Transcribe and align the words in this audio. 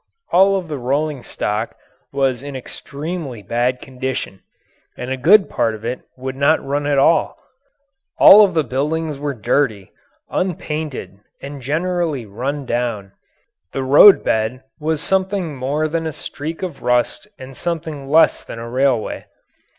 All 0.31 0.55
of 0.57 0.67
the 0.67 0.79
rolling 0.79 1.21
stock 1.21 1.77
was 2.11 2.41
in 2.41 2.55
extremely 2.55 3.43
bad 3.43 3.79
condition 3.79 4.41
and 4.97 5.11
a 5.11 5.15
good 5.15 5.47
part 5.47 5.75
of 5.75 5.85
it 5.85 6.01
would 6.17 6.35
not 6.35 6.59
run 6.65 6.87
at 6.87 6.97
all. 6.97 7.37
All 8.17 8.43
of 8.43 8.55
the 8.55 8.63
buildings 8.63 9.19
were 9.19 9.35
dirty, 9.35 9.91
unpainted, 10.31 11.19
and 11.39 11.61
generally 11.61 12.25
run 12.25 12.65
down. 12.65 13.11
The 13.73 13.83
roadbed 13.83 14.61
was 14.79 15.01
something 15.03 15.55
more 15.55 15.87
than 15.87 16.07
a 16.07 16.13
streak 16.13 16.63
of 16.63 16.81
rust 16.81 17.27
and 17.37 17.55
something 17.55 18.09
less 18.09 18.43
than 18.43 18.57
a 18.57 18.67
railway. 18.67 19.25